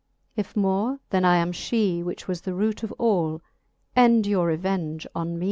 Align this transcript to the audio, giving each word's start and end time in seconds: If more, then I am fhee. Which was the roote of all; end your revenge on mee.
If 0.35 0.55
more, 0.57 0.99
then 1.11 1.23
I 1.23 1.35
am 1.35 1.51
fhee. 1.51 2.03
Which 2.03 2.27
was 2.27 2.41
the 2.41 2.55
roote 2.55 2.81
of 2.81 2.91
all; 2.93 3.39
end 3.95 4.25
your 4.25 4.47
revenge 4.47 5.05
on 5.13 5.35
mee. 5.35 5.39